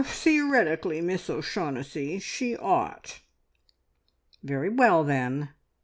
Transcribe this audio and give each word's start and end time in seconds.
"Er 0.01 0.03
theoretically, 0.03 0.99
Miss 0.99 1.29
O'Shaughnessy, 1.29 2.17
she 2.17 2.57
ought!" 2.57 3.21
"Very 4.41 4.67
well, 4.67 5.03
then. 5.03 5.49